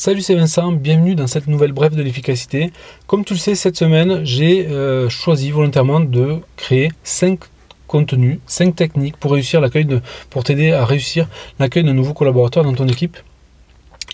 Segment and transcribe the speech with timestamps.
[0.00, 2.70] Salut, c'est Vincent, bienvenue dans cette nouvelle brève de l'efficacité.
[3.08, 7.40] Comme tu le sais, cette semaine, j'ai euh, choisi volontairement de créer 5
[7.88, 10.00] contenus, 5 techniques pour réussir l'accueil de,
[10.30, 11.26] pour t'aider à réussir
[11.58, 13.16] l'accueil de nouveaux collaborateurs dans ton équipe.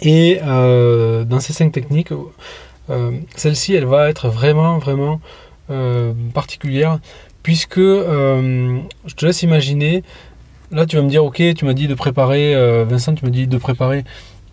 [0.00, 2.12] Et euh, dans ces 5 techniques,
[2.88, 5.20] euh, celle-ci, elle va être vraiment, vraiment
[6.32, 6.98] particulière
[7.42, 10.02] puisque je te laisse imaginer.
[10.70, 12.54] Là, tu vas me dire, ok, tu m'as dit de préparer,
[12.86, 14.04] Vincent, tu m'as dit de préparer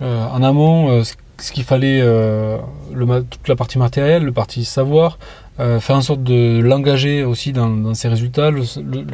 [0.01, 2.57] euh, en amont euh, ce qu'il fallait, euh,
[3.29, 5.19] toute la partie matérielle, le partie savoir,
[5.79, 8.49] faire en sorte de l'engager aussi dans, ses résultats,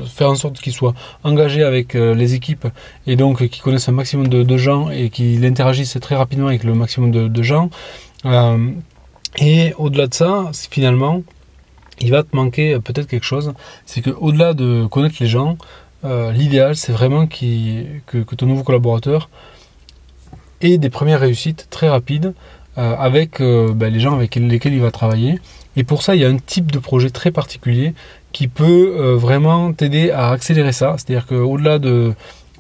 [0.05, 0.93] faire en sorte qu'il soit
[1.26, 2.67] engagé avec les équipes
[3.05, 6.73] et donc qu'il connaisse un maximum de, gens et qu'il interagisse très rapidement avec le
[6.73, 7.70] maximum de, gens.
[9.40, 11.21] et au-delà de ça, finalement,
[11.99, 13.54] il va te manquer peut-être quelque chose,
[13.85, 15.57] c'est qu'au-delà de connaître les gens,
[16.05, 19.29] l'idéal c'est vraiment que, ton nouveau collaborateur
[20.61, 22.34] et des premières réussites très rapides
[22.77, 25.40] euh, avec euh, ben, les gens avec lesquels il va travailler.
[25.77, 27.95] Et pour ça, il y a un type de projet très particulier
[28.34, 30.93] qui peut euh, vraiment t'aider à accélérer ça.
[30.98, 32.13] C'est-à-dire qu'au-delà de,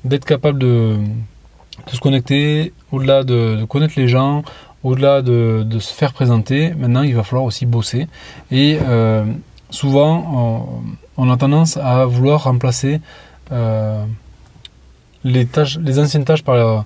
[0.05, 0.95] d'être capable de,
[1.85, 4.41] se connecter, au-delà de, connaître les gens,
[4.83, 8.07] au-delà de, se faire présenter, maintenant il va falloir aussi bosser.
[8.51, 8.79] Et
[9.69, 10.83] souvent,
[11.17, 13.01] on, a tendance à vouloir remplacer
[15.23, 16.85] les, tâches, les anciennes tâches par la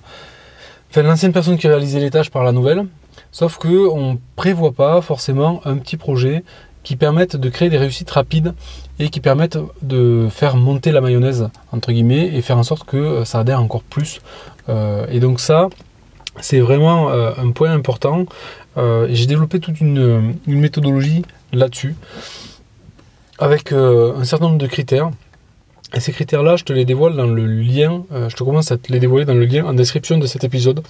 [0.96, 2.86] l'ancienne personne qui réalisait les tâches par la nouvelle,
[3.30, 6.44] sauf que on prévoit pas forcément un petit projet
[6.82, 8.54] qui permette de créer des réussites rapides
[8.98, 12.96] et qui permettent de faire monter la mayonnaise entre guillemets et faire en sorte que
[12.96, 14.20] euh, ça adhère encore plus.
[14.68, 15.68] Euh, et donc ça,
[16.40, 18.26] c'est vraiment euh, un point important.
[18.76, 21.94] J'ai développé toute une méthodologie là-dessus
[23.38, 25.10] avec un certain nombre de critères.
[25.94, 28.78] Et ces critères-là, je te les dévoile dans le lien, euh, je te commence à
[28.78, 30.82] te les dévoiler dans le lien en description de cet épisode.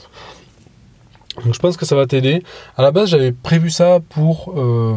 [1.45, 2.43] Donc je pense que ça va t'aider.
[2.77, 4.97] À la base, j'avais prévu ça pour, euh,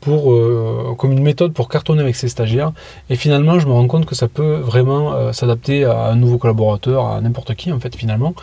[0.00, 2.72] pour euh, comme une méthode pour cartonner avec ses stagiaires.
[3.08, 7.06] Et finalement, je me rends compte que ça peut vraiment s'adapter à un nouveau collaborateur,
[7.06, 8.34] à n'importe qui en fait finalement.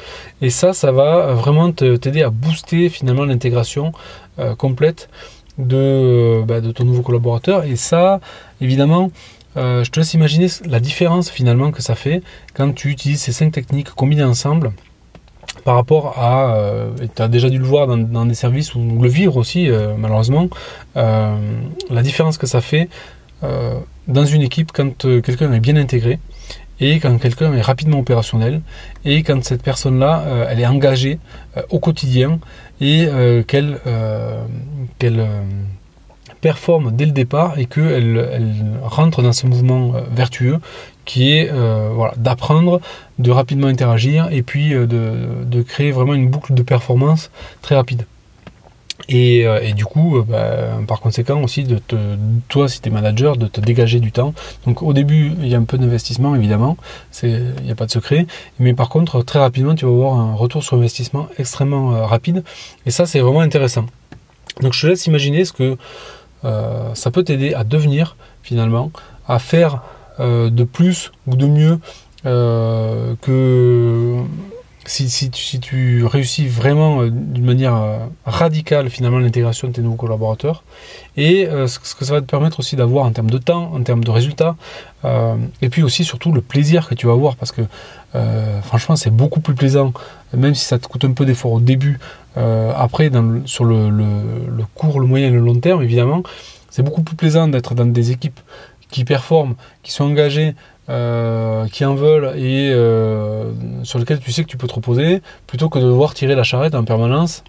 [0.42, 3.92] Et ça, ça va vraiment t'aider à booster finalement l'intégration
[4.58, 5.10] complète
[5.60, 7.66] de, bah, de ton nouveau collaborateur.
[7.66, 8.22] Et ça,
[8.62, 9.12] évidemment,
[9.58, 12.22] euh, je te laisse imaginer la différence finalement que ça fait
[12.54, 14.72] quand tu utilises ces cinq techniques combinées ensemble
[15.64, 19.10] par rapport à, euh, tu as déjà dû le voir dans, des services ou le
[19.10, 20.50] vivre aussi euh, malheureusement,
[20.96, 22.90] la différence que ça fait
[23.42, 26.20] dans une équipe quand quelqu'un est bien intégré
[26.82, 28.62] et quand quelqu'un est rapidement opérationnel
[29.06, 31.20] et quand cette personne-là, elle est engagée
[31.70, 32.40] au quotidien
[32.82, 33.08] et
[33.48, 33.80] qu'elle
[36.42, 40.60] performe dès le départ et qu'elle elle rentre dans ce mouvement euh, vertueux
[41.06, 42.82] qui est euh, voilà, d'apprendre,
[43.18, 48.06] de rapidement interagir et puis euh, de, créer vraiment une boucle de performance très rapide.
[49.08, 49.46] Et,
[49.76, 51.80] du coup, bah, par conséquent aussi, de
[52.48, 54.36] toi, si tu es manager, de te dégager du temps.
[54.68, 56.78] Donc au début, il y a un peu d'investissement, évidemment,
[57.24, 58.28] il n'y a pas de secret.
[58.60, 62.44] Mais par contre, très rapidement, tu vas avoir un retour sur investissement extrêmement rapide.
[62.86, 63.86] Et ça, c'est vraiment intéressant.
[64.62, 65.78] Donc je te laisse imaginer ce que
[66.46, 68.92] euh, ça peut t'aider à devenir finalement,
[69.28, 69.82] à faire
[70.20, 71.80] euh, de plus ou de mieux
[72.26, 74.18] euh, que
[74.90, 80.64] si, tu, réussis vraiment d'une manière radicale finalement l'intégration de tes nouveaux collaborateurs
[81.16, 84.04] et ce, que ça va te permettre aussi d'avoir en termes de temps, en termes
[84.04, 84.56] de résultats
[85.04, 87.62] et puis aussi surtout le plaisir que tu vas avoir parce que
[88.64, 89.94] franchement c'est beaucoup plus plaisant
[90.34, 92.00] même si ça te coûte un peu d'effort au début
[92.38, 93.12] euh, après,
[93.46, 96.24] sur le, court, le moyen et le long terme, évidemment,
[96.70, 98.40] c'est beaucoup plus plaisant d'être dans des équipes
[98.90, 100.56] qui performent, qui sont engagées,
[100.90, 103.52] euh, qui en veulent et euh,
[103.84, 106.44] sur lesquelles tu sais que tu peux te reposer, plutôt que de devoir tirer la
[106.44, 107.44] charrette en permanence.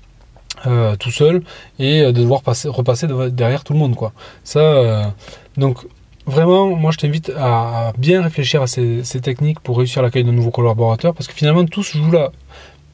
[0.99, 1.43] tout seul
[1.79, 4.13] et de devoir passer, repasser derrière tout le monde quoi.
[4.45, 5.15] Ça,
[5.57, 5.87] donc
[6.27, 10.51] vraiment, moi je t'invite à bien réfléchir à ces, techniques pour réussir l'accueil de nouveaux
[10.51, 12.31] collaborateurs parce que finalement tout se joue là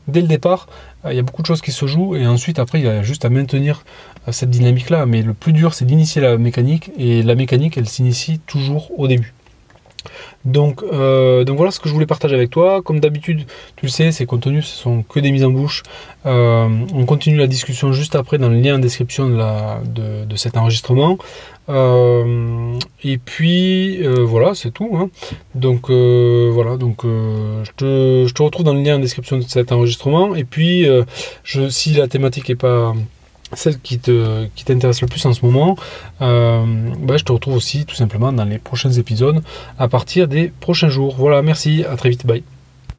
[0.09, 0.69] dès le départ,
[1.05, 2.89] euh, il y a beaucoup de choses qui se jouent et ensuite après il y
[2.89, 3.85] a juste à maintenir
[4.29, 5.07] euh, cette dynamique là.
[5.07, 9.09] Mais le plus dur c'est d'initier la mécanique et la mécanique elle s'initie toujours au
[9.09, 9.35] début.
[10.45, 12.83] Donc, euh, donc voilà ce que je voulais partager avec toi.
[12.83, 15.83] Comme d'habitude, tu le sais, ces contenus ce sont que des mises en bouche.
[16.25, 21.19] on continue la discussion juste après dans le lien en description de, cet enregistrement.
[21.69, 24.97] et puis voilà, c'est tout.
[24.97, 25.11] Hein.
[25.55, 30.35] Donc voilà, donc je te, retrouve dans le lien en description de cet enregistrement.
[30.35, 30.87] Et puis,
[31.45, 32.95] si la thématique est pas
[33.53, 35.77] celle qui te qui t'intéresse le plus en ce moment,
[36.21, 36.65] euh,
[36.99, 39.43] bah, je te retrouve aussi tout simplement dans les prochains épisodes
[39.79, 41.15] à partir des prochains jours.
[41.17, 42.43] Voilà, merci, à très vite, bye.